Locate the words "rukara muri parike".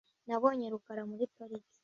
0.73-1.77